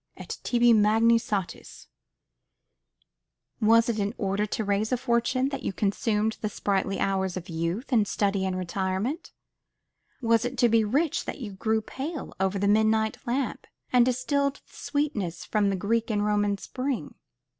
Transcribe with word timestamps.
Et 0.17 0.39
tibi 0.41 0.73
magni 0.73 1.19
satis! 1.19 1.87
Was 3.61 3.87
it 3.87 3.99
in 3.99 4.15
order 4.17 4.47
to 4.47 4.63
raise 4.65 4.91
a 4.91 4.97
fortune 4.97 5.49
that 5.49 5.61
you 5.61 5.71
consumed 5.71 6.37
the 6.41 6.49
sprightly 6.49 6.99
hours 6.99 7.37
of 7.37 7.49
youth 7.49 7.93
in 7.93 8.05
study 8.05 8.43
and 8.43 8.57
retirement? 8.57 9.31
Was 10.19 10.43
it 10.43 10.57
to 10.57 10.69
be 10.69 10.83
rich 10.83 11.25
that 11.25 11.39
you 11.39 11.51
grew 11.51 11.81
pale 11.81 12.33
over 12.39 12.57
the 12.57 12.67
midnight 12.67 13.17
lamp, 13.27 13.67
and 13.93 14.03
distilled 14.03 14.55
the 14.65 14.75
sweetness 14.75 15.45
from 15.45 15.69
the 15.69 15.75
Greek 15.75 16.09
and 16.09 16.25
Roman 16.25 16.57
spring? 16.57 17.13